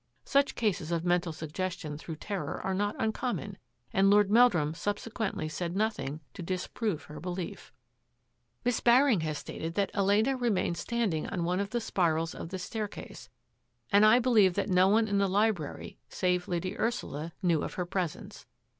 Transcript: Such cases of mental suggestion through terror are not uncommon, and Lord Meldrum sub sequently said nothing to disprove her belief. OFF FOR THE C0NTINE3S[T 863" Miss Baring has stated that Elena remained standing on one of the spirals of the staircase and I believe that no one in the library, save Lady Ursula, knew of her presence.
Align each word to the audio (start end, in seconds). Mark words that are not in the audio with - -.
Such 0.25 0.55
cases 0.55 0.91
of 0.91 1.05
mental 1.05 1.31
suggestion 1.31 1.95
through 1.95 2.15
terror 2.15 2.59
are 2.63 2.73
not 2.73 2.95
uncommon, 2.97 3.59
and 3.93 4.09
Lord 4.09 4.31
Meldrum 4.31 4.73
sub 4.73 4.97
sequently 4.97 5.47
said 5.47 5.75
nothing 5.75 6.21
to 6.33 6.41
disprove 6.41 7.03
her 7.03 7.19
belief. 7.19 7.65
OFF 7.65 7.65
FOR 7.65 8.63
THE 8.63 8.69
C0NTINE3S[T 8.69 8.69
863" 8.69 8.69
Miss 8.71 8.79
Baring 8.79 9.19
has 9.19 9.37
stated 9.37 9.73
that 9.75 9.91
Elena 9.93 10.35
remained 10.37 10.77
standing 10.77 11.27
on 11.27 11.43
one 11.43 11.59
of 11.59 11.69
the 11.69 11.79
spirals 11.79 12.33
of 12.33 12.49
the 12.49 12.57
staircase 12.57 13.29
and 13.91 14.03
I 14.03 14.17
believe 14.17 14.55
that 14.55 14.69
no 14.69 14.87
one 14.87 15.07
in 15.07 15.19
the 15.19 15.29
library, 15.29 15.99
save 16.09 16.47
Lady 16.47 16.75
Ursula, 16.79 17.33
knew 17.43 17.61
of 17.61 17.75
her 17.75 17.85
presence. 17.85 18.47